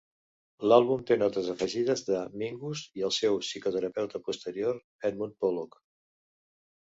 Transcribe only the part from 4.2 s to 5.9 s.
posterior, Edmund Pollock.